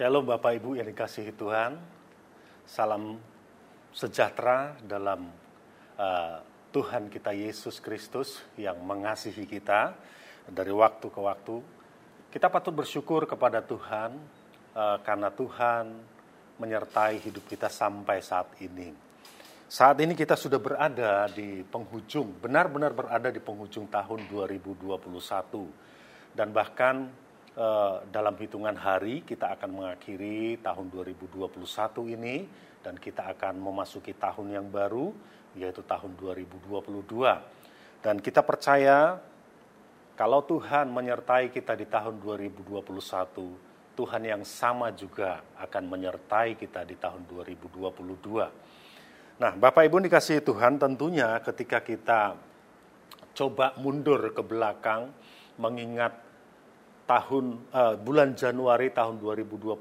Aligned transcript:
Shalom 0.00 0.24
Bapak 0.24 0.56
Ibu 0.56 0.80
yang 0.80 0.88
dikasihi 0.88 1.28
Tuhan. 1.36 1.76
Salam 2.64 3.20
sejahtera 3.92 4.72
dalam 4.80 5.28
uh, 6.00 6.40
Tuhan 6.72 7.12
kita 7.12 7.36
Yesus 7.36 7.84
Kristus 7.84 8.40
yang 8.56 8.80
mengasihi 8.80 9.44
kita 9.44 9.92
dari 10.48 10.72
waktu 10.72 11.04
ke 11.04 11.20
waktu. 11.20 11.60
Kita 12.32 12.48
patut 12.48 12.80
bersyukur 12.80 13.28
kepada 13.28 13.60
Tuhan 13.60 14.16
uh, 14.72 15.04
karena 15.04 15.28
Tuhan 15.28 15.92
menyertai 16.56 17.20
hidup 17.20 17.44
kita 17.44 17.68
sampai 17.68 18.24
saat 18.24 18.56
ini. 18.64 18.96
Saat 19.68 20.00
ini 20.00 20.16
kita 20.16 20.32
sudah 20.32 20.56
berada 20.56 21.28
di 21.28 21.60
penghujung, 21.60 22.40
benar-benar 22.40 22.96
berada 22.96 23.28
di 23.28 23.36
penghujung 23.36 23.84
tahun 23.92 24.32
2021. 24.32 24.96
Dan 26.32 26.56
bahkan 26.56 27.12
eh, 27.56 27.94
dalam 28.10 28.34
hitungan 28.36 28.76
hari 28.76 29.26
kita 29.26 29.58
akan 29.58 29.82
mengakhiri 29.82 30.60
tahun 30.60 30.86
2021 30.92 32.14
ini 32.14 32.46
dan 32.80 32.96
kita 32.96 33.36
akan 33.36 33.60
memasuki 33.60 34.16
tahun 34.16 34.60
yang 34.60 34.66
baru 34.68 35.12
yaitu 35.58 35.82
tahun 35.82 36.14
2022. 36.18 36.78
Dan 38.00 38.16
kita 38.22 38.40
percaya 38.40 39.20
kalau 40.16 40.44
Tuhan 40.44 40.92
menyertai 40.92 41.48
kita 41.48 41.76
di 41.76 41.88
tahun 41.88 42.20
2021, 42.20 43.96
Tuhan 43.96 44.22
yang 44.24 44.44
sama 44.44 44.92
juga 44.92 45.40
akan 45.56 45.84
menyertai 45.88 46.56
kita 46.56 46.84
di 46.84 46.96
tahun 46.96 47.24
2022. 47.28 49.40
Nah, 49.40 49.56
Bapak 49.56 49.88
Ibu 49.88 50.04
dikasih 50.04 50.44
Tuhan 50.44 50.76
tentunya 50.76 51.40
ketika 51.40 51.80
kita 51.80 52.36
coba 53.32 53.72
mundur 53.80 54.20
ke 54.36 54.42
belakang 54.44 55.08
mengingat 55.56 56.12
tahun 57.10 57.66
uh, 57.74 57.98
bulan 57.98 58.38
Januari 58.38 58.94
tahun 58.94 59.18
2021 59.18 59.74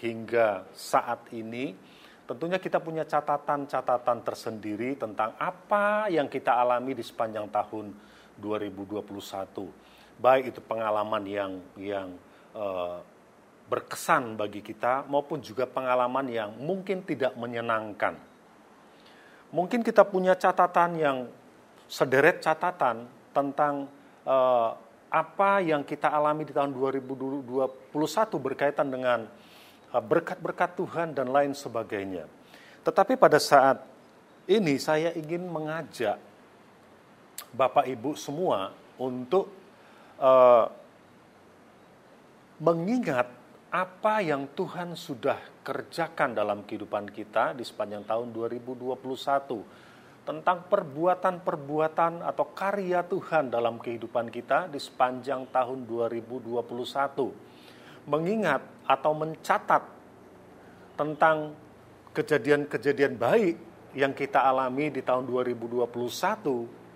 hingga 0.00 0.64
saat 0.72 1.28
ini 1.36 1.76
tentunya 2.24 2.56
kita 2.56 2.80
punya 2.80 3.04
catatan-catatan 3.04 4.24
tersendiri 4.24 4.96
tentang 4.96 5.36
apa 5.36 6.08
yang 6.08 6.32
kita 6.32 6.56
alami 6.56 6.96
di 6.96 7.04
sepanjang 7.04 7.44
tahun 7.52 7.92
2021 8.40 10.16
baik 10.16 10.56
itu 10.56 10.60
pengalaman 10.64 11.28
yang 11.28 11.52
yang 11.76 12.08
uh, 12.56 13.04
berkesan 13.70 14.34
bagi 14.34 14.60
kita 14.60 15.06
maupun 15.06 15.38
juga 15.38 15.62
pengalaman 15.62 16.26
yang 16.26 16.50
mungkin 16.58 17.06
tidak 17.06 17.38
menyenangkan. 17.38 18.18
Mungkin 19.54 19.86
kita 19.86 20.02
punya 20.02 20.34
catatan 20.34 20.98
yang 20.98 21.18
sederet 21.86 22.42
catatan 22.42 23.06
tentang 23.30 23.86
uh, 24.26 24.74
apa 25.10 25.58
yang 25.58 25.82
kita 25.82 26.06
alami 26.06 26.46
di 26.46 26.54
tahun 26.54 26.70
2021 26.70 27.90
berkaitan 28.38 28.86
dengan 28.88 29.26
uh, 29.90 30.02
berkat-berkat 30.02 30.78
Tuhan 30.78 31.08
dan 31.12 31.28
lain 31.34 31.50
sebagainya. 31.50 32.30
Tetapi 32.86 33.18
pada 33.18 33.42
saat 33.42 33.82
ini 34.46 34.78
saya 34.78 35.10
ingin 35.12 35.44
mengajak 35.50 36.16
Bapak 37.50 37.90
Ibu 37.90 38.14
semua 38.14 38.70
untuk 38.96 39.50
uh, 40.22 40.70
mengingat 42.62 43.26
apa 43.70 44.22
yang 44.22 44.46
Tuhan 44.54 44.94
sudah 44.94 45.38
kerjakan 45.62 46.34
dalam 46.34 46.62
kehidupan 46.66 47.10
kita 47.10 47.54
di 47.54 47.62
sepanjang 47.62 48.02
tahun 48.06 48.34
2021 48.34 49.89
tentang 50.24 50.68
perbuatan-perbuatan 50.68 52.22
atau 52.22 52.46
karya 52.52 53.00
Tuhan 53.02 53.48
dalam 53.48 53.80
kehidupan 53.80 54.28
kita 54.28 54.68
di 54.68 54.76
sepanjang 54.76 55.48
tahun 55.48 55.88
2021. 55.88 58.04
Mengingat 58.08 58.62
atau 58.84 59.12
mencatat 59.16 59.82
tentang 60.96 61.56
kejadian-kejadian 62.12 63.16
baik 63.16 63.56
yang 63.96 64.12
kita 64.14 64.44
alami 64.44 64.92
di 64.92 65.00
tahun 65.00 65.24
2021 65.26 65.88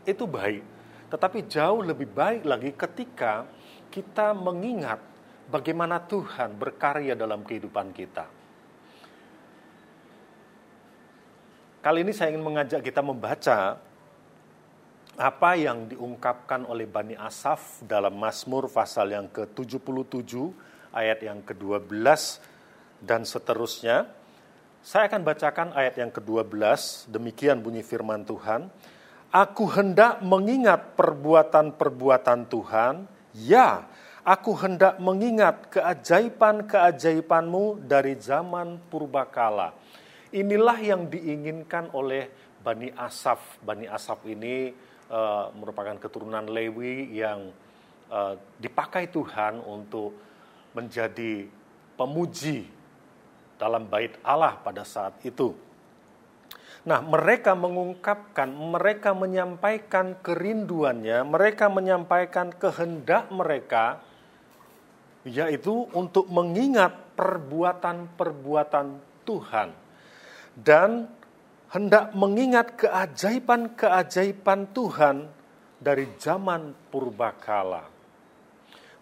itu 0.04 0.24
baik. 0.28 0.62
Tetapi 1.08 1.38
jauh 1.46 1.80
lebih 1.80 2.10
baik 2.10 2.42
lagi 2.44 2.70
ketika 2.74 3.46
kita 3.88 4.34
mengingat 4.34 4.98
bagaimana 5.48 6.02
Tuhan 6.02 6.58
berkarya 6.58 7.14
dalam 7.14 7.46
kehidupan 7.46 7.94
kita. 7.94 8.43
Kali 11.84 12.00
ini 12.00 12.16
saya 12.16 12.32
ingin 12.32 12.40
mengajak 12.40 12.80
kita 12.80 13.04
membaca 13.04 13.76
apa 15.20 15.50
yang 15.52 15.84
diungkapkan 15.84 16.64
oleh 16.64 16.88
Bani 16.88 17.12
Asaf 17.12 17.84
dalam 17.84 18.16
Mazmur 18.16 18.72
pasal 18.72 19.12
yang 19.12 19.28
ke-77 19.28 20.32
ayat 20.96 21.20
yang 21.20 21.44
ke-12 21.44 21.92
dan 23.04 23.28
seterusnya. 23.28 24.08
Saya 24.80 25.12
akan 25.12 25.28
bacakan 25.28 25.76
ayat 25.76 26.00
yang 26.00 26.08
ke-12, 26.08 26.56
demikian 27.12 27.60
bunyi 27.60 27.84
firman 27.84 28.24
Tuhan. 28.24 28.72
Aku 29.28 29.68
hendak 29.68 30.24
mengingat 30.24 30.96
perbuatan-perbuatan 30.96 32.48
Tuhan, 32.48 33.04
ya 33.36 33.84
Aku 34.24 34.56
hendak 34.56 34.96
mengingat 35.04 35.68
keajaiban-keajaibanmu 35.68 37.84
dari 37.84 38.16
zaman 38.16 38.80
purbakala. 38.88 39.76
Inilah 40.34 40.82
yang 40.82 41.06
diinginkan 41.06 41.94
oleh 41.94 42.26
Bani 42.58 42.90
Asaf. 42.98 43.62
Bani 43.62 43.86
Asaf 43.86 44.26
ini 44.26 44.74
uh, 45.06 45.54
merupakan 45.54 45.94
keturunan 45.94 46.42
Lewi 46.50 47.14
yang 47.14 47.54
uh, 48.10 48.34
dipakai 48.58 49.14
Tuhan 49.14 49.62
untuk 49.62 50.10
menjadi 50.74 51.46
pemuji 51.94 52.66
dalam 53.54 53.86
bait 53.86 54.18
Allah 54.26 54.58
pada 54.58 54.82
saat 54.82 55.22
itu. 55.22 55.54
Nah, 56.82 56.98
mereka 56.98 57.54
mengungkapkan, 57.54 58.50
mereka 58.50 59.14
menyampaikan 59.14 60.18
kerinduannya, 60.18 61.22
mereka 61.22 61.70
menyampaikan 61.70 62.50
kehendak 62.50 63.30
mereka 63.30 64.02
yaitu 65.22 65.86
untuk 65.94 66.26
mengingat 66.26 66.92
perbuatan-perbuatan 67.14 68.98
Tuhan 69.22 69.83
dan 70.54 71.10
hendak 71.74 72.14
mengingat 72.14 72.78
keajaiban-keajaiban 72.78 74.70
Tuhan 74.70 75.16
dari 75.82 76.06
zaman 76.18 76.70
purbakala. 76.90 77.90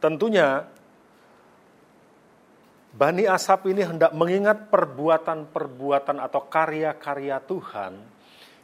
Tentunya 0.01 0.65
Bani 2.93 3.25
Asap 3.25 3.73
ini 3.73 3.85
hendak 3.89 4.12
mengingat 4.12 4.69
perbuatan-perbuatan 4.69 6.17
atau 6.21 6.45
karya-karya 6.45 7.41
Tuhan 7.41 7.93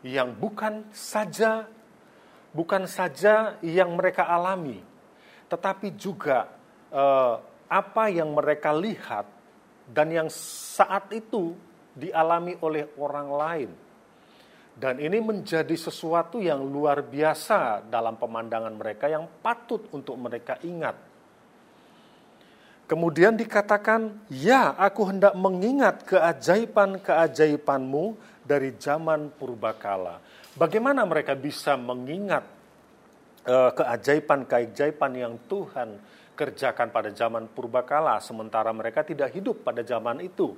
yang 0.04 0.36
bukan 0.36 0.84
saja 0.92 1.64
bukan 2.52 2.88
saja 2.88 3.60
yang 3.60 3.92
mereka 3.96 4.28
alami, 4.28 4.80
tetapi 5.48 5.96
juga 5.96 6.48
eh, 6.92 7.34
apa 7.68 8.04
yang 8.08 8.32
mereka 8.32 8.72
lihat 8.72 9.28
dan 9.88 10.08
yang 10.12 10.28
saat 10.32 11.12
itu 11.12 11.56
dialami 11.98 12.54
oleh 12.62 12.94
orang 12.96 13.28
lain. 13.28 13.70
Dan 14.78 15.02
ini 15.02 15.18
menjadi 15.18 15.74
sesuatu 15.74 16.38
yang 16.38 16.62
luar 16.62 17.02
biasa 17.02 17.82
dalam 17.90 18.14
pemandangan 18.14 18.78
mereka 18.78 19.10
yang 19.10 19.26
patut 19.42 19.90
untuk 19.90 20.14
mereka 20.14 20.54
ingat. 20.62 20.94
Kemudian 22.86 23.34
dikatakan, 23.34 24.22
"Ya, 24.30 24.78
aku 24.78 25.10
hendak 25.10 25.34
mengingat 25.34 26.06
keajaiban-keajaibanmu 26.06 28.14
dari 28.46 28.70
zaman 28.78 29.34
purbakala." 29.34 30.22
Bagaimana 30.54 31.02
mereka 31.04 31.34
bisa 31.34 31.76
mengingat 31.76 32.46
uh, 33.44 33.70
keajaiban-keajaiban 33.74 35.12
yang 35.12 35.36
Tuhan 35.50 35.98
kerjakan 36.38 36.94
pada 36.94 37.10
zaman 37.10 37.50
purbakala 37.50 38.22
sementara 38.22 38.70
mereka 38.70 39.02
tidak 39.02 39.34
hidup 39.34 39.66
pada 39.66 39.82
zaman 39.82 40.22
itu. 40.22 40.54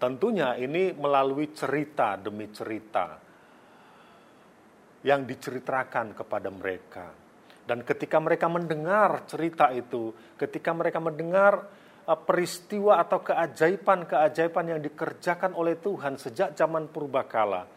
Tentunya 0.00 0.56
ini 0.56 0.96
melalui 0.96 1.52
cerita 1.52 2.16
demi 2.16 2.48
cerita 2.48 3.20
yang 5.04 5.28
diceritakan 5.28 6.16
kepada 6.16 6.48
mereka. 6.48 7.12
Dan 7.68 7.84
ketika 7.84 8.16
mereka 8.16 8.48
mendengar 8.48 9.28
cerita 9.28 9.68
itu, 9.76 10.16
ketika 10.40 10.72
mereka 10.72 10.98
mendengar 11.04 11.68
uh, 12.08 12.16
peristiwa 12.16 12.96
atau 12.96 13.20
keajaiban-keajaiban 13.20 14.72
yang 14.72 14.80
dikerjakan 14.80 15.52
oleh 15.52 15.76
Tuhan 15.76 16.16
sejak 16.16 16.56
zaman 16.56 16.88
purbakala, 16.88 17.68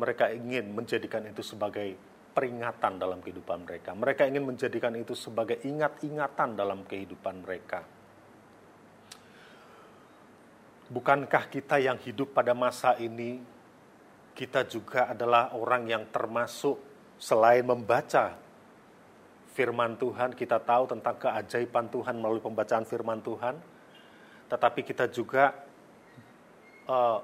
mereka 0.00 0.32
ingin 0.32 0.72
menjadikan 0.72 1.28
itu 1.28 1.44
sebagai 1.44 1.92
peringatan 2.32 3.00
dalam 3.00 3.20
kehidupan 3.20 3.68
mereka. 3.68 3.92
Mereka 3.92 4.28
ingin 4.28 4.44
menjadikan 4.48 4.92
itu 4.96 5.12
sebagai 5.12 5.60
ingat-ingatan 5.60 6.56
dalam 6.56 6.84
kehidupan 6.88 7.44
mereka. 7.44 7.84
Bukankah 10.86 11.50
kita 11.50 11.82
yang 11.82 11.98
hidup 11.98 12.30
pada 12.30 12.54
masa 12.54 12.94
ini, 13.02 13.42
kita 14.36 14.62
juga 14.68 15.10
adalah 15.10 15.50
orang 15.56 15.90
yang 15.90 16.04
termasuk 16.14 16.78
selain 17.18 17.66
membaca 17.66 18.38
firman 19.56 19.96
Tuhan, 19.96 20.36
kita 20.36 20.60
tahu 20.60 20.92
tentang 20.92 21.16
keajaiban 21.16 21.88
Tuhan 21.88 22.20
melalui 22.20 22.44
pembacaan 22.44 22.84
firman 22.84 23.24
Tuhan, 23.24 23.56
tetapi 24.52 24.84
kita 24.84 25.08
juga 25.08 25.56
uh, 26.86 27.18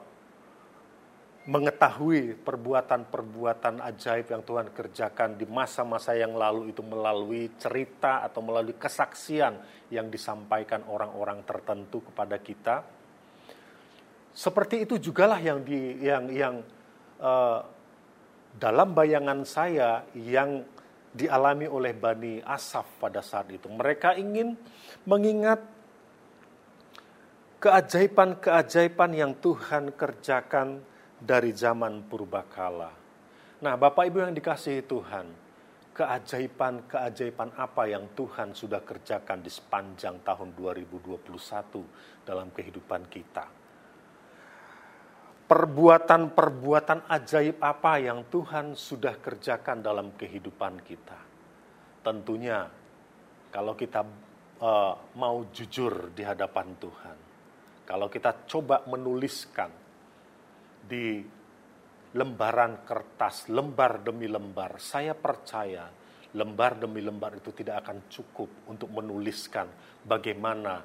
mengetahui 1.43 2.38
perbuatan-perbuatan 2.38 3.82
ajaib 3.82 4.31
yang 4.31 4.47
Tuhan 4.47 4.70
kerjakan 4.70 5.35
di 5.35 5.43
masa-masa 5.43 6.15
yang 6.15 6.38
lalu 6.38 6.70
itu 6.70 6.87
melalui 6.87 7.50
cerita 7.58 8.23
atau 8.23 8.41
melalui 8.47 8.79
kesaksian 8.79 9.58
yang 9.91 10.06
disampaikan 10.06 10.87
orang-orang 10.87 11.43
tertentu 11.43 11.99
kepada 12.06 12.38
kita. 12.38 13.01
Seperti 14.32 14.88
itu 14.88 14.96
jugalah 14.96 15.37
yang 15.37 15.61
di 15.61 16.00
yang 16.00 16.25
yang 16.32 16.55
uh, 17.20 17.61
dalam 18.56 18.96
bayangan 18.96 19.44
saya 19.44 20.08
yang 20.17 20.64
dialami 21.12 21.69
oleh 21.69 21.93
Bani 21.93 22.40
Asaf 22.40 22.96
pada 22.96 23.20
saat 23.20 23.52
itu. 23.52 23.69
Mereka 23.69 24.17
ingin 24.17 24.56
mengingat 25.05 25.61
keajaiban-keajaiban 27.61 29.12
yang 29.12 29.32
Tuhan 29.37 29.93
kerjakan 29.93 30.81
dari 31.20 31.52
zaman 31.52 32.08
purbakala. 32.08 32.90
Nah, 33.62 33.79
Bapak 33.79 34.11
Ibu 34.11 34.26
yang 34.26 34.34
dikasihi 34.34 34.82
Tuhan, 34.82 35.31
keajaiban-keajaiban 35.94 37.55
apa 37.55 37.87
yang 37.87 38.11
Tuhan 38.19 38.56
sudah 38.56 38.82
kerjakan 38.82 39.44
di 39.44 39.52
sepanjang 39.52 40.25
tahun 40.26 40.56
2021 40.58 42.26
dalam 42.26 42.50
kehidupan 42.50 43.06
kita? 43.06 43.62
Perbuatan-perbuatan 45.43 47.11
ajaib 47.12 47.61
apa 47.61 48.00
yang 48.00 48.25
Tuhan 48.33 48.73
sudah 48.73 49.21
kerjakan 49.21 49.85
dalam 49.85 50.17
kehidupan 50.17 50.81
kita? 50.81 51.21
Tentunya, 52.03 52.67
kalau 53.53 53.77
kita 53.77 54.00
uh, 54.62 54.94
mau 55.19 55.37
jujur 55.53 56.15
di 56.17 56.25
hadapan 56.25 56.73
Tuhan, 56.81 57.19
kalau 57.85 58.09
kita 58.09 58.49
coba 58.49 58.87
menuliskan 58.89 59.71
di 60.83 61.21
lembaran 62.12 62.85
kertas, 62.85 63.49
lembar 63.49 64.00
demi 64.05 64.29
lembar. 64.29 64.77
Saya 64.81 65.17
percaya 65.17 65.89
lembar 66.33 66.81
demi 66.81 67.05
lembar 67.05 67.37
itu 67.37 67.53
tidak 67.53 67.85
akan 67.85 68.09
cukup 68.09 68.49
untuk 68.69 68.89
menuliskan 68.89 69.69
bagaimana 70.05 70.81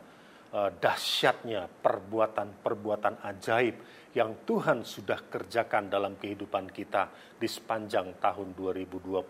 uh, 0.54 0.72
dahsyatnya 0.78 1.68
perbuatan-perbuatan 1.82 3.24
ajaib 3.24 3.76
yang 4.16 4.34
Tuhan 4.48 4.82
sudah 4.82 5.30
kerjakan 5.30 5.92
dalam 5.92 6.18
kehidupan 6.18 6.74
kita 6.74 7.12
di 7.38 7.46
sepanjang 7.46 8.18
tahun 8.18 8.58
2021 8.58 9.24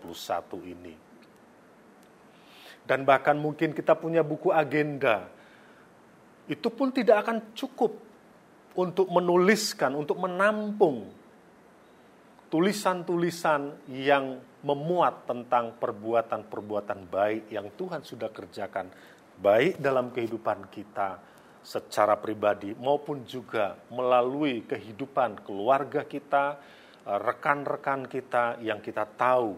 ini. 0.64 0.94
Dan 2.88 3.04
bahkan 3.04 3.36
mungkin 3.36 3.76
kita 3.76 3.92
punya 4.00 4.24
buku 4.24 4.48
agenda, 4.48 5.28
itu 6.48 6.68
pun 6.72 6.88
tidak 6.88 7.28
akan 7.28 7.52
cukup 7.52 7.92
untuk 8.72 9.12
menuliskan, 9.12 9.92
untuk 9.92 10.16
menampung 10.16 11.12
tulisan-tulisan 12.48 13.92
yang 13.92 14.40
memuat 14.64 15.28
tentang 15.28 15.76
perbuatan-perbuatan 15.76 17.00
baik 17.12 17.52
yang 17.52 17.68
Tuhan 17.76 18.00
sudah 18.00 18.32
kerjakan, 18.32 18.88
baik 19.38 19.78
dalam 19.78 20.10
kehidupan 20.10 20.66
kita 20.70 21.18
secara 21.62 22.18
pribadi 22.18 22.74
maupun 22.78 23.22
juga 23.22 23.78
melalui 23.92 24.66
kehidupan 24.66 25.46
keluarga 25.46 26.02
kita, 26.06 26.58
rekan-rekan 27.06 28.10
kita 28.10 28.58
yang 28.62 28.82
kita 28.82 29.04
tahu 29.04 29.54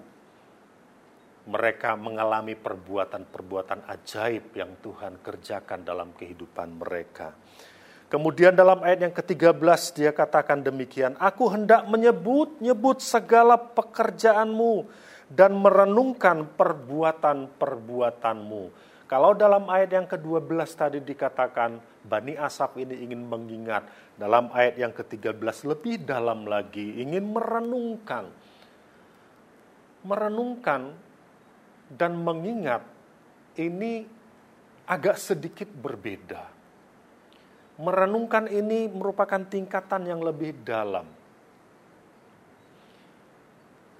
mereka 1.50 1.96
mengalami 1.96 2.54
perbuatan-perbuatan 2.54 3.88
ajaib 3.88 4.54
yang 4.54 4.76
Tuhan 4.84 5.24
kerjakan 5.24 5.80
dalam 5.82 6.12
kehidupan 6.14 6.78
mereka. 6.78 7.32
Kemudian 8.10 8.58
dalam 8.58 8.82
ayat 8.82 9.06
yang 9.06 9.14
ke-13 9.14 9.54
dia 9.94 10.10
katakan 10.10 10.66
demikian, 10.66 11.14
Aku 11.16 11.46
hendak 11.46 11.86
menyebut-nyebut 11.86 12.98
segala 12.98 13.54
pekerjaanmu 13.54 14.90
dan 15.30 15.54
merenungkan 15.54 16.42
perbuatan-perbuatanmu. 16.58 18.89
Kalau 19.10 19.34
dalam 19.34 19.66
ayat 19.66 19.90
yang 19.90 20.06
ke-12 20.06 20.70
tadi 20.78 21.02
dikatakan, 21.02 21.82
Bani 22.06 22.38
Asaf 22.38 22.78
ini 22.78 23.02
ingin 23.02 23.26
mengingat. 23.26 23.82
Dalam 24.14 24.54
ayat 24.54 24.78
yang 24.78 24.94
ke-13 24.94 25.66
lebih 25.66 26.06
dalam 26.06 26.46
lagi, 26.46 27.02
ingin 27.02 27.26
merenungkan. 27.26 28.30
Merenungkan 30.06 30.94
dan 31.90 32.14
mengingat 32.22 32.86
ini 33.58 34.06
agak 34.86 35.18
sedikit 35.18 35.66
berbeda 35.66 36.60
merenungkan 37.80 38.44
ini 38.52 38.92
merupakan 38.92 39.40
tingkatan 39.40 40.04
yang 40.04 40.20
lebih 40.20 40.52
dalam. 40.60 41.08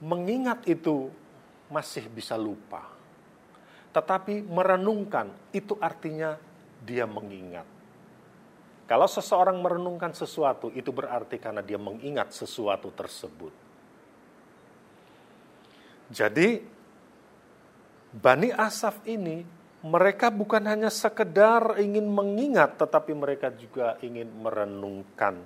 Mengingat 0.04 0.68
itu 0.68 1.08
masih 1.72 2.04
bisa 2.12 2.36
lupa. 2.36 2.89
Tetapi 3.90 4.46
merenungkan 4.46 5.30
itu 5.50 5.74
artinya 5.82 6.38
dia 6.82 7.04
mengingat. 7.04 7.66
Kalau 8.90 9.06
seseorang 9.06 9.58
merenungkan 9.62 10.10
sesuatu, 10.10 10.74
itu 10.74 10.90
berarti 10.90 11.38
karena 11.38 11.62
dia 11.62 11.78
mengingat 11.78 12.34
sesuatu 12.34 12.90
tersebut. 12.90 13.54
Jadi, 16.10 16.58
Bani 18.10 18.50
Asaf 18.50 18.98
ini 19.06 19.46
mereka 19.86 20.34
bukan 20.34 20.66
hanya 20.66 20.90
sekedar 20.90 21.78
ingin 21.78 22.10
mengingat, 22.10 22.82
tetapi 22.82 23.14
mereka 23.14 23.54
juga 23.54 23.94
ingin 24.02 24.26
merenungkan 24.42 25.38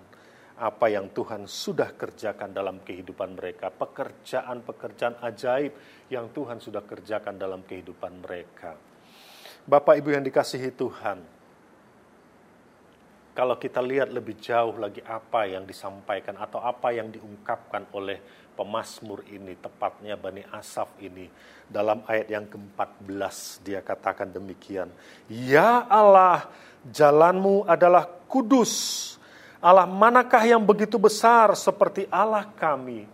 apa 0.54 0.86
yang 0.86 1.10
Tuhan 1.10 1.50
sudah 1.50 1.98
kerjakan 1.98 2.54
dalam 2.54 2.78
kehidupan 2.86 3.34
mereka, 3.34 3.74
pekerjaan-pekerjaan 3.74 5.18
ajaib 5.26 5.74
yang 6.10 6.30
Tuhan 6.30 6.62
sudah 6.62 6.86
kerjakan 6.86 7.34
dalam 7.34 7.66
kehidupan 7.66 8.22
mereka. 8.22 8.78
Bapak 9.66 9.98
Ibu 9.98 10.14
yang 10.14 10.22
dikasihi 10.22 10.70
Tuhan, 10.76 11.18
kalau 13.34 13.58
kita 13.58 13.82
lihat 13.82 14.14
lebih 14.14 14.38
jauh 14.38 14.78
lagi 14.78 15.02
apa 15.02 15.50
yang 15.50 15.66
disampaikan 15.66 16.38
atau 16.38 16.62
apa 16.62 16.94
yang 16.94 17.10
diungkapkan 17.10 17.90
oleh 17.90 18.22
pemazmur 18.54 19.26
ini, 19.26 19.58
tepatnya 19.58 20.14
Bani 20.14 20.46
Asaf 20.54 20.86
ini, 21.02 21.26
dalam 21.66 22.06
ayat 22.06 22.30
yang 22.30 22.46
ke-14 22.46 23.66
dia 23.66 23.82
katakan 23.82 24.30
demikian. 24.30 24.87
Ya 25.26 25.82
Allah, 25.90 26.46
jalanmu 26.87 27.66
adalah 27.66 28.06
kudus. 28.30 29.18
Allah 29.64 29.88
manakah 29.88 30.44
yang 30.44 30.61
begitu 30.61 31.00
besar 31.00 31.56
seperti 31.56 32.04
Allah 32.12 32.44
kami? 32.52 33.09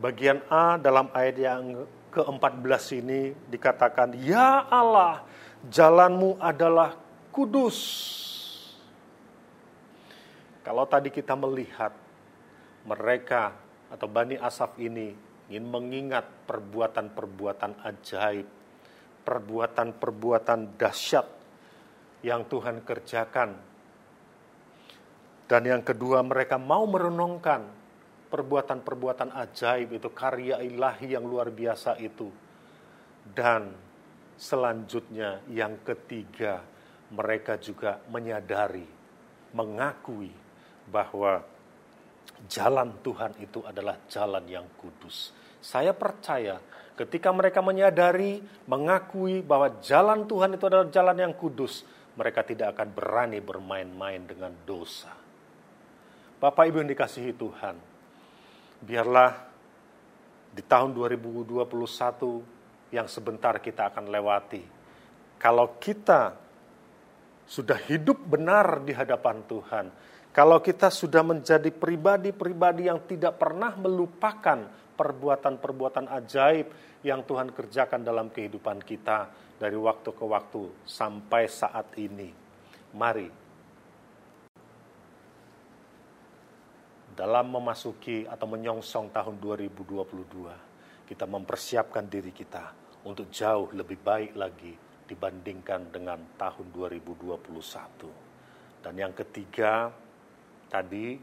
Bagian 0.00 0.40
A 0.48 0.80
dalam 0.80 1.12
ayat 1.12 1.36
yang 1.36 1.84
ke-14 2.08 3.04
ini 3.04 3.36
dikatakan, 3.52 4.16
Ya 4.24 4.64
Allah, 4.64 5.20
jalanmu 5.68 6.40
adalah 6.40 6.96
kudus. 7.28 7.76
Kalau 10.64 10.88
tadi 10.88 11.12
kita 11.12 11.36
melihat 11.36 11.92
mereka 12.88 13.52
atau 13.92 14.08
Bani 14.08 14.40
Asaf 14.40 14.80
ini 14.80 15.12
ingin 15.52 15.68
mengingat 15.68 16.24
perbuatan-perbuatan 16.48 17.84
ajaib, 17.84 18.48
perbuatan-perbuatan 19.28 20.80
dahsyat 20.80 21.26
yang 22.24 22.48
Tuhan 22.48 22.80
kerjakan. 22.80 23.73
Dan 25.44 25.68
yang 25.68 25.84
kedua, 25.84 26.24
mereka 26.24 26.56
mau 26.56 26.88
merenungkan 26.88 27.68
perbuatan-perbuatan 28.32 29.36
ajaib 29.36 29.92
itu, 29.92 30.08
karya 30.10 30.64
ilahi 30.64 31.12
yang 31.12 31.24
luar 31.28 31.52
biasa 31.52 32.00
itu. 32.00 32.32
Dan 33.28 33.72
selanjutnya, 34.40 35.44
yang 35.52 35.78
ketiga, 35.84 36.64
mereka 37.12 37.60
juga 37.60 38.00
menyadari, 38.08 38.88
mengakui 39.52 40.32
bahwa 40.88 41.44
jalan 42.48 42.96
Tuhan 43.04 43.32
itu 43.40 43.60
adalah 43.64 44.00
jalan 44.08 44.44
yang 44.48 44.66
kudus. 44.80 45.32
Saya 45.64 45.96
percaya 45.96 46.60
ketika 46.96 47.32
mereka 47.32 47.60
menyadari, 47.64 48.40
mengakui 48.68 49.40
bahwa 49.40 49.80
jalan 49.80 50.24
Tuhan 50.28 50.56
itu 50.56 50.64
adalah 50.68 50.88
jalan 50.88 51.16
yang 51.20 51.34
kudus, 51.36 51.84
mereka 52.14 52.44
tidak 52.46 52.76
akan 52.76 52.88
berani 52.92 53.38
bermain-main 53.40 54.22
dengan 54.28 54.52
dosa. 54.68 55.23
Bapak 56.44 56.68
Ibu 56.68 56.84
yang 56.84 56.92
dikasihi 56.92 57.32
Tuhan, 57.40 57.72
biarlah 58.84 59.32
di 60.52 60.60
tahun 60.60 60.92
2021 60.92 62.92
yang 62.92 63.08
sebentar 63.08 63.56
kita 63.64 63.88
akan 63.88 64.12
lewati, 64.12 64.60
kalau 65.40 65.80
kita 65.80 66.36
sudah 67.48 67.80
hidup 67.88 68.28
benar 68.28 68.84
di 68.84 68.92
hadapan 68.92 69.40
Tuhan, 69.48 69.88
kalau 70.36 70.60
kita 70.60 70.92
sudah 70.92 71.24
menjadi 71.24 71.72
pribadi-pribadi 71.72 72.92
yang 72.92 73.00
tidak 73.08 73.40
pernah 73.40 73.72
melupakan 73.80 74.68
perbuatan-perbuatan 75.00 76.12
ajaib 76.12 77.00
yang 77.08 77.24
Tuhan 77.24 77.56
kerjakan 77.56 78.04
dalam 78.04 78.28
kehidupan 78.28 78.84
kita 78.84 79.32
dari 79.56 79.80
waktu 79.80 80.12
ke 80.12 80.24
waktu 80.28 80.84
sampai 80.84 81.48
saat 81.48 81.88
ini. 81.96 82.28
Mari 82.92 83.43
dalam 87.14 87.46
memasuki 87.46 88.26
atau 88.26 88.46
menyongsong 88.50 89.14
tahun 89.14 89.38
2022, 89.38 91.06
kita 91.06 91.24
mempersiapkan 91.30 92.10
diri 92.10 92.34
kita 92.34 92.74
untuk 93.06 93.30
jauh 93.30 93.70
lebih 93.70 94.02
baik 94.02 94.34
lagi 94.34 94.74
dibandingkan 95.06 95.94
dengan 95.94 96.18
tahun 96.34 96.74
2021. 96.74 98.82
Dan 98.82 98.94
yang 98.98 99.14
ketiga, 99.14 99.94
tadi 100.66 101.14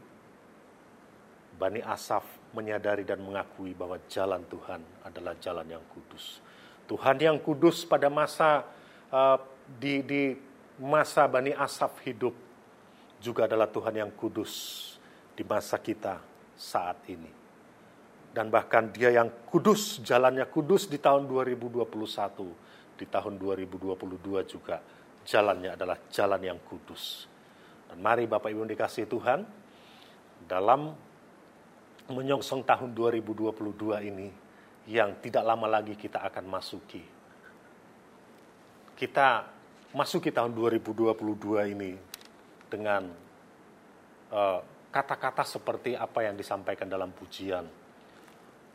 Bani 1.52 1.84
Asaf 1.84 2.24
menyadari 2.56 3.04
dan 3.04 3.20
mengakui 3.20 3.76
bahwa 3.76 4.00
jalan 4.08 4.40
Tuhan 4.48 4.80
adalah 5.04 5.36
jalan 5.38 5.68
yang 5.68 5.84
kudus. 5.92 6.40
Tuhan 6.88 7.20
yang 7.20 7.36
kudus 7.36 7.84
pada 7.84 8.08
masa 8.08 8.64
uh, 9.12 9.36
di, 9.76 10.00
di 10.00 10.22
masa 10.80 11.28
Bani 11.28 11.52
Asaf 11.52 12.00
hidup 12.02 12.32
juga 13.20 13.44
adalah 13.44 13.68
Tuhan 13.68 13.94
yang 13.94 14.10
kudus 14.16 14.91
di 15.32 15.42
masa 15.44 15.80
kita 15.80 16.20
saat 16.56 17.02
ini. 17.08 17.30
Dan 18.32 18.48
bahkan 18.48 18.88
dia 18.88 19.12
yang 19.12 19.28
kudus, 19.44 20.00
jalannya 20.00 20.48
kudus 20.48 20.88
di 20.88 20.96
tahun 20.96 21.28
2021, 21.28 22.96
di 22.96 23.04
tahun 23.04 23.36
2022 23.36 23.98
juga 24.48 24.80
jalannya 25.28 25.76
adalah 25.76 26.00
jalan 26.08 26.40
yang 26.40 26.58
kudus. 26.64 27.28
Dan 27.92 28.00
mari 28.00 28.24
Bapak 28.24 28.48
Ibu 28.48 28.64
dikasih 28.72 29.04
Tuhan, 29.04 29.44
dalam 30.48 30.96
menyongsong 32.08 32.64
tahun 32.64 32.96
2022 32.96 34.08
ini 34.08 34.28
yang 34.90 35.14
tidak 35.22 35.44
lama 35.46 35.68
lagi 35.68 35.94
kita 35.94 36.24
akan 36.24 36.44
masuki. 36.48 37.04
Kita 38.96 39.46
masuki 39.94 40.32
tahun 40.34 40.56
2022 40.56 41.74
ini 41.74 41.92
dengan 42.66 43.12
eh, 44.32 44.60
kata-kata 44.92 45.48
seperti 45.48 45.96
apa 45.96 46.28
yang 46.28 46.36
disampaikan 46.36 46.84
dalam 46.84 47.08
pujian. 47.16 47.64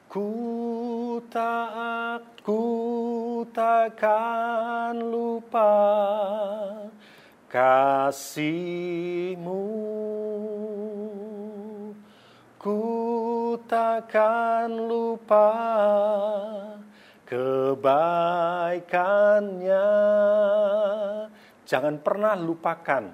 Ku 0.10 1.22
tak, 1.30 2.42
ku 2.42 3.46
takkan 3.54 4.98
lupa 4.98 5.78
kasihmu. 7.54 9.62
Ku 12.58 12.82
takkan 13.70 14.74
lupa 14.74 15.54
kebaikannya. 17.30 19.86
Jangan 21.68 22.00
pernah 22.00 22.40
lupakan 22.40 23.12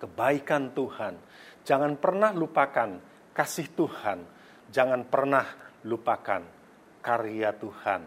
kebaikan 0.00 0.72
Tuhan. 0.72 1.20
Jangan 1.68 2.00
pernah 2.00 2.32
lupakan 2.32 2.96
kasih 3.36 3.76
Tuhan. 3.76 4.24
Jangan 4.72 5.04
pernah 5.04 5.44
lupakan 5.84 6.40
karya 7.04 7.52
Tuhan 7.52 8.00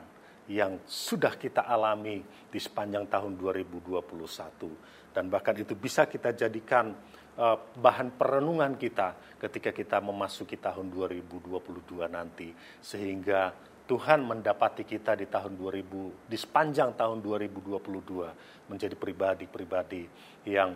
yang 0.49 0.81
sudah 0.89 1.37
kita 1.37 1.69
alami 1.69 2.25
di 2.25 2.57
sepanjang 2.57 3.05
tahun 3.05 3.37
2021 3.37 5.13
dan 5.13 5.29
bahkan 5.29 5.53
itu 5.53 5.77
bisa 5.77 6.09
kita 6.09 6.33
jadikan 6.33 6.91
uh, 7.37 7.57
bahan 7.77 8.17
perenungan 8.17 8.75
kita 8.81 9.37
ketika 9.37 9.69
kita 9.69 10.01
memasuki 10.01 10.57
tahun 10.57 10.89
2022 10.89 11.61
nanti 12.09 12.49
sehingga 12.81 13.53
Tuhan 13.85 14.25
mendapati 14.25 14.83
kita 14.83 15.13
di 15.13 15.29
tahun 15.29 15.53
2000 15.55 16.27
di 16.27 16.37
sepanjang 16.37 16.97
tahun 16.97 17.21
2022 17.21 18.73
menjadi 18.73 18.95
pribadi-pribadi 18.97 20.03
yang 20.49 20.73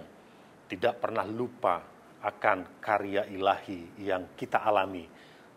tidak 0.69 1.01
pernah 1.01 1.25
lupa 1.27 1.94
akan 2.25 2.81
karya 2.81 3.29
ilahi 3.29 4.01
yang 4.01 4.25
kita 4.33 4.65
alami 4.65 5.05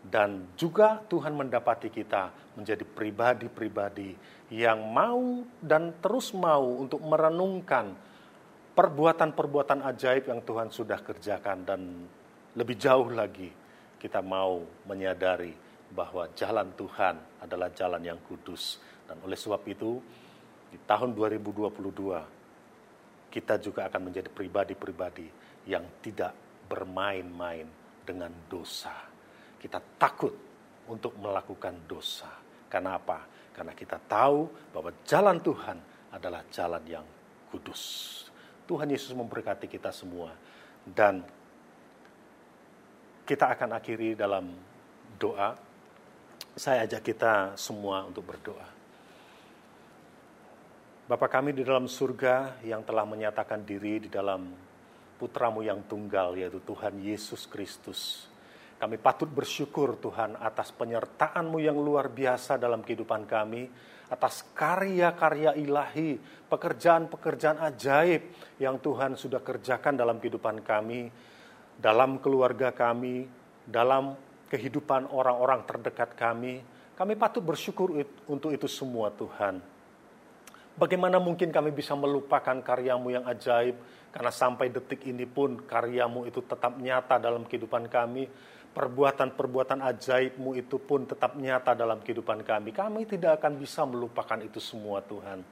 dan 0.05 0.53
juga 0.55 1.01
Tuhan 1.09 1.35
mendapati 1.35 1.89
kita 1.89 2.55
menjadi 2.55 2.85
pribadi-pribadi 2.85 4.15
yang 4.53 4.93
mau 4.93 5.43
dan 5.59 5.97
terus 5.99 6.31
mau 6.31 6.79
untuk 6.79 7.03
merenungkan 7.03 7.91
perbuatan-perbuatan 8.77 9.83
ajaib 9.91 10.31
yang 10.31 10.39
Tuhan 10.45 10.71
sudah 10.71 11.03
kerjakan 11.03 11.67
dan 11.67 11.81
lebih 12.55 12.79
jauh 12.79 13.11
lagi 13.11 13.51
kita 13.99 14.23
mau 14.23 14.63
menyadari 14.87 15.51
bahwa 15.91 16.29
jalan 16.37 16.69
Tuhan 16.77 17.19
adalah 17.43 17.67
jalan 17.73 17.99
yang 17.99 18.19
kudus. 18.23 18.79
Dan 19.03 19.19
oleh 19.25 19.35
sebab 19.35 19.59
itu, 19.67 19.99
di 20.69 20.77
tahun 20.85 21.17
2022, 21.17 23.33
kita 23.33 23.57
juga 23.59 23.89
akan 23.89 24.01
menjadi 24.09 24.29
pribadi-pribadi 24.31 25.27
yang 25.67 25.83
tidak 25.99 26.31
bermain-main 26.69 27.65
dengan 28.05 28.29
dosa. 28.45 28.93
Kita 29.57 29.81
takut 29.97 30.31
untuk 30.87 31.17
melakukan 31.17 31.75
dosa. 31.89 32.29
Karena 32.69 32.95
apa? 32.95 33.25
Karena 33.51 33.73
kita 33.73 33.97
tahu 33.97 34.45
bahwa 34.71 34.93
jalan 35.03 35.41
Tuhan 35.41 35.77
adalah 36.13 36.45
jalan 36.53 36.83
yang 36.85 37.05
kudus. 37.49 37.81
Tuhan 38.69 38.87
Yesus 38.87 39.11
memberkati 39.17 39.65
kita 39.65 39.89
semua. 39.89 40.31
Dan 40.85 41.25
kita 43.25 43.49
akan 43.57 43.77
akhiri 43.77 44.13
dalam 44.13 44.53
doa 45.17 45.57
saya 46.59 46.83
ajak 46.83 47.13
kita 47.13 47.55
semua 47.55 48.03
untuk 48.03 48.27
berdoa. 48.27 48.67
Bapa 51.07 51.25
kami 51.25 51.55
di 51.55 51.63
dalam 51.65 51.89
surga 51.89 52.61
yang 52.61 52.85
telah 52.85 53.07
menyatakan 53.07 53.65
diri 53.65 54.03
di 54.03 54.09
dalam 54.11 54.53
putramu 55.19 55.59
yang 55.59 55.83
tunggal 55.83 56.39
yaitu 56.39 56.63
Tuhan 56.63 56.95
Yesus 57.03 57.43
Kristus. 57.51 58.31
Kami 58.79 58.95
patut 58.95 59.27
bersyukur 59.27 59.99
Tuhan 59.99 60.39
atas 60.39 60.71
penyertaanmu 60.71 61.59
yang 61.59 61.75
luar 61.75 62.07
biasa 62.07 62.55
dalam 62.55 62.79
kehidupan 62.79 63.27
kami, 63.27 63.67
atas 64.07 64.47
karya-karya 64.55 65.59
ilahi, 65.59 66.15
pekerjaan-pekerjaan 66.47 67.59
ajaib 67.59 68.23
yang 68.55 68.79
Tuhan 68.79 69.19
sudah 69.19 69.43
kerjakan 69.43 69.99
dalam 69.99 70.23
kehidupan 70.23 70.63
kami, 70.63 71.11
dalam 71.75 72.23
keluarga 72.23 72.71
kami, 72.71 73.27
dalam 73.67 74.15
kehidupan 74.47 75.11
orang-orang 75.11 75.67
terdekat 75.67 76.15
kami. 76.15 76.63
Kami 76.95 77.13
patut 77.19 77.43
bersyukur 77.43 77.91
untuk 78.31 78.55
itu 78.55 78.67
semua 78.71 79.11
Tuhan. 79.11 79.59
Bagaimana 80.79 81.19
mungkin 81.19 81.51
kami 81.51 81.75
bisa 81.75 81.91
melupakan 81.91 82.55
karyamu 82.63 83.11
yang 83.11 83.27
ajaib, 83.27 83.75
karena 84.15 84.31
sampai 84.31 84.71
detik 84.71 85.03
ini 85.11 85.27
pun 85.27 85.59
karyamu 85.67 86.23
itu 86.23 86.39
tetap 86.39 86.79
nyata 86.79 87.19
dalam 87.19 87.43
kehidupan 87.43 87.91
kami, 87.91 88.31
perbuatan-perbuatan 88.71 89.83
ajaibmu 89.83 90.55
itu 90.55 90.79
pun 90.79 91.03
tetap 91.03 91.35
nyata 91.35 91.75
dalam 91.75 91.99
kehidupan 91.99 92.47
kami. 92.47 92.71
Kami 92.71 93.03
tidak 93.03 93.43
akan 93.43 93.59
bisa 93.59 93.83
melupakan 93.83 94.39
itu 94.39 94.63
semua 94.63 95.03
Tuhan. 95.03 95.43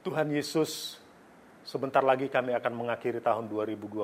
Tuhan 0.00 0.32
Yesus, 0.32 0.96
sebentar 1.60 2.00
lagi 2.00 2.32
kami 2.32 2.56
akan 2.56 2.72
mengakhiri 2.72 3.20
tahun 3.20 3.52
2021. 3.52 4.00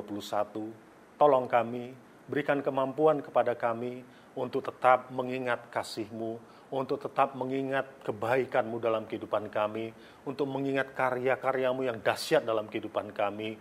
Tolong 1.17 1.49
kami, 1.49 1.97
berikan 2.29 2.61
kemampuan 2.61 3.25
kepada 3.25 3.57
kami 3.57 4.05
untuk 4.37 4.61
tetap 4.61 5.09
mengingat 5.09 5.73
kasih-Mu, 5.73 6.37
untuk 6.71 7.03
tetap 7.03 7.35
mengingat 7.35 8.07
kebaikan-Mu 8.07 8.79
dalam 8.79 9.03
kehidupan 9.11 9.51
kami, 9.51 9.91
untuk 10.23 10.47
mengingat 10.47 10.95
karya-karya-Mu 10.95 11.83
yang 11.83 11.99
dahsyat 11.99 12.47
dalam 12.47 12.71
kehidupan 12.71 13.11
kami, 13.11 13.59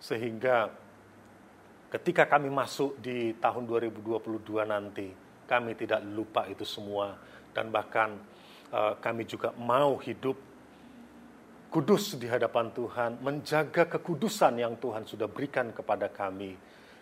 sehingga 0.00 0.72
ketika 1.92 2.24
kami 2.24 2.48
masuk 2.48 2.96
di 2.96 3.36
tahun 3.36 3.68
2022 3.68 4.24
nanti, 4.64 5.08
kami 5.44 5.76
tidak 5.76 6.00
lupa 6.08 6.48
itu 6.48 6.64
semua, 6.64 7.12
dan 7.52 7.68
bahkan 7.68 8.16
uh, 8.72 8.96
kami 8.96 9.28
juga 9.28 9.52
mau 9.60 10.00
hidup 10.00 10.36
kudus 11.68 12.16
di 12.16 12.24
hadapan 12.24 12.72
Tuhan, 12.72 13.20
menjaga 13.20 13.84
kekudusan 13.84 14.56
yang 14.56 14.80
Tuhan 14.80 15.04
sudah 15.04 15.28
berikan 15.28 15.76
kepada 15.76 16.08
kami. 16.08 16.56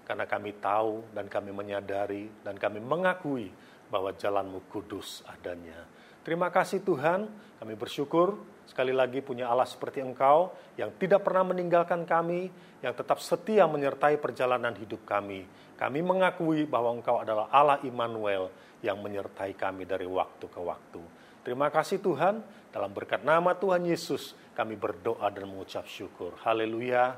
Karena 0.07 0.23
kami 0.23 0.55
tahu 0.63 1.11
dan 1.11 1.27
kami 1.27 1.51
menyadari 1.51 2.31
dan 2.47 2.55
kami 2.55 2.79
mengakui 2.79 3.51
bahwa 3.89 4.15
jalanmu 4.15 4.67
kudus 4.71 5.23
adanya. 5.27 5.87
Terima 6.27 6.51
kasih 6.51 6.83
Tuhan, 6.83 7.31
kami 7.63 7.75
bersyukur 7.79 8.35
sekali 8.67 8.91
lagi 8.91 9.23
punya 9.23 9.47
Allah 9.47 9.65
seperti 9.65 10.03
Engkau 10.03 10.51
yang 10.75 10.91
tidak 10.99 11.23
pernah 11.23 11.47
meninggalkan 11.55 12.03
kami, 12.03 12.51
yang 12.83 12.93
tetap 12.93 13.23
setia 13.23 13.65
menyertai 13.71 14.19
perjalanan 14.19 14.75
hidup 14.75 15.07
kami. 15.07 15.47
Kami 15.79 16.01
mengakui 16.03 16.67
bahwa 16.67 16.99
Engkau 16.99 17.23
adalah 17.23 17.47
Allah 17.55 17.79
Immanuel 17.87 18.51
yang 18.83 18.99
menyertai 18.99 19.55
kami 19.55 19.87
dari 19.87 20.05
waktu 20.05 20.51
ke 20.51 20.61
waktu. 20.61 21.03
Terima 21.47 21.71
kasih 21.71 22.03
Tuhan, 22.03 22.43
dalam 22.75 22.91
berkat 22.91 23.23
nama 23.23 23.55
Tuhan 23.55 23.87
Yesus 23.87 24.35
kami 24.53 24.75
berdoa 24.75 25.31
dan 25.31 25.47
mengucap 25.47 25.87
syukur. 25.87 26.35
Haleluya. 26.43 27.17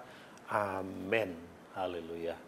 Amin. 0.52 1.32
Haleluya. 1.72 2.47